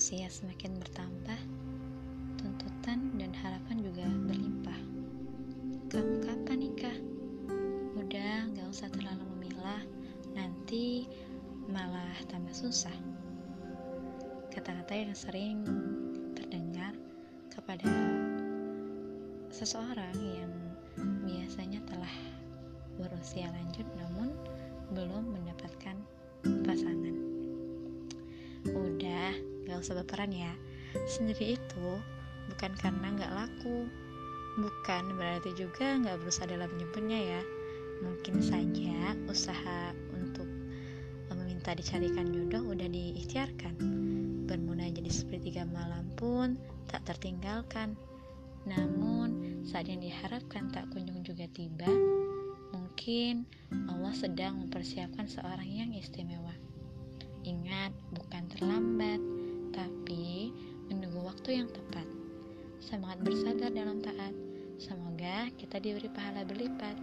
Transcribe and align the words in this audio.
usia 0.00 0.32
semakin 0.32 0.80
bertambah, 0.80 1.40
tuntutan 2.40 3.12
dan 3.20 3.36
harapan 3.36 3.84
juga 3.84 4.08
berlimpah. 4.08 4.80
Kamu 5.92 6.24
kapan 6.24 6.56
nikah? 6.56 6.96
Udah, 8.00 8.48
gak 8.48 8.64
usah 8.72 8.88
terlalu 8.96 9.28
memilah, 9.36 9.84
nanti 10.32 11.04
malah 11.68 12.16
tambah 12.32 12.56
susah. 12.56 12.96
Kata-kata 14.48 14.88
yang 14.96 15.12
sering 15.12 15.68
terdengar 16.32 16.96
kepada 17.52 17.92
seseorang 19.52 20.16
yang 20.16 20.52
biasanya 21.28 21.84
telah 21.84 22.14
berusia 22.96 23.52
lanjut 23.52 23.84
namun 24.00 24.32
belum 24.96 25.28
mendapatkan 25.28 25.89
Udah, 29.80 29.88
gak 29.88 29.96
usah 29.96 30.04
berperan 30.04 30.32
ya. 30.36 30.52
Sendiri 31.08 31.56
itu 31.56 31.88
bukan 32.52 32.76
karena 32.84 33.16
gak 33.16 33.32
laku, 33.32 33.88
bukan 34.60 35.16
berarti 35.16 35.56
juga 35.56 35.96
gak 36.04 36.20
berusaha 36.20 36.44
dalam 36.44 36.68
menyimpannya 36.76 37.20
ya. 37.32 37.42
Mungkin 38.04 38.44
saja 38.44 39.16
usaha 39.24 39.96
untuk 40.12 40.44
meminta 41.32 41.72
dicarikan 41.72 42.28
jodoh 42.28 42.76
udah 42.76 42.92
diikhtiarkan. 42.92 43.80
Bermuna 44.44 44.92
jadi 44.92 45.08
seperti 45.08 45.48
tiga 45.48 45.64
malam 45.64 46.12
pun 46.12 46.60
tak 46.92 47.00
tertinggalkan. 47.08 47.96
Namun, 48.68 49.64
saat 49.64 49.88
yang 49.88 50.04
diharapkan 50.04 50.68
tak 50.76 50.92
kunjung 50.92 51.24
juga 51.24 51.48
tiba, 51.56 51.88
mungkin 52.76 53.48
Allah 53.88 54.12
sedang 54.12 54.60
mempersiapkan 54.60 55.24
seorang 55.24 55.64
yang 55.64 55.96
istimewa. 55.96 56.52
Ingat, 57.40 57.96
bukan 58.12 58.52
terlambat, 58.52 58.79
waktu 61.50 61.66
yang 61.66 61.74
tepat. 61.74 62.06
Semangat 62.78 63.26
bersabar 63.26 63.74
dalam 63.74 63.98
taat. 63.98 64.30
Semoga 64.78 65.50
kita 65.58 65.82
diberi 65.82 66.06
pahala 66.06 66.46
berlipat. 66.46 66.94